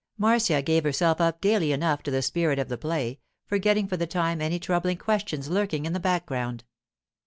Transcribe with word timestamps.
Marcia 0.17 0.63
gave 0.63 0.83
herself 0.83 1.21
up 1.21 1.41
gaily 1.41 1.71
enough 1.71 2.01
to 2.01 2.09
the 2.09 2.23
spirit 2.23 2.57
of 2.57 2.69
the 2.69 2.75
play, 2.79 3.19
forgetting 3.45 3.87
for 3.87 3.97
the 3.97 4.07
time 4.07 4.41
any 4.41 4.57
troubling 4.57 4.97
questions 4.97 5.47
lurking 5.47 5.85
in 5.85 5.93
the 5.93 5.99
background. 5.99 6.63